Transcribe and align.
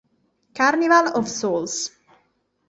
Carnival 0.55 1.13
of 1.13 1.27
Souls 1.27 1.91